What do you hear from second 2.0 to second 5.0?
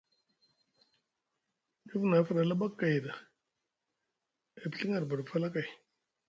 nʼa fuɗa laɓa kay ɗa, e piɵiŋ